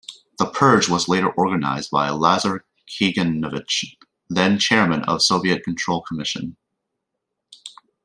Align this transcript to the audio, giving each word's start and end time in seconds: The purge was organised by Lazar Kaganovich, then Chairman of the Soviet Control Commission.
The 0.39 0.47
purge 0.47 0.89
was 0.89 1.07
organised 1.07 1.91
by 1.91 2.09
Lazar 2.09 2.65
Kaganovich, 2.89 3.97
then 4.31 4.57
Chairman 4.57 5.03
of 5.03 5.17
the 5.19 5.19
Soviet 5.19 5.61
Control 5.63 6.01
Commission. 6.01 6.57